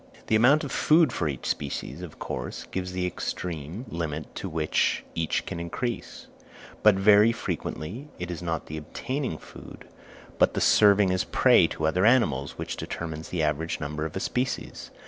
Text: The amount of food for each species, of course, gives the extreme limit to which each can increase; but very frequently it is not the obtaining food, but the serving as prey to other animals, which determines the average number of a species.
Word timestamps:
The 0.25 0.35
amount 0.35 0.63
of 0.63 0.71
food 0.71 1.13
for 1.13 1.27
each 1.29 1.45
species, 1.45 2.01
of 2.01 2.17
course, 2.17 2.65
gives 2.71 2.91
the 2.91 3.05
extreme 3.05 3.85
limit 3.87 4.33
to 4.37 4.49
which 4.49 5.03
each 5.13 5.45
can 5.45 5.59
increase; 5.59 6.25
but 6.81 6.95
very 6.95 7.31
frequently 7.31 8.07
it 8.17 8.31
is 8.31 8.41
not 8.41 8.65
the 8.65 8.77
obtaining 8.77 9.37
food, 9.37 9.85
but 10.39 10.55
the 10.55 10.59
serving 10.59 11.11
as 11.11 11.23
prey 11.23 11.67
to 11.67 11.85
other 11.85 12.03
animals, 12.03 12.57
which 12.57 12.77
determines 12.77 13.29
the 13.29 13.43
average 13.43 13.79
number 13.79 14.03
of 14.03 14.15
a 14.15 14.19
species. 14.19 14.89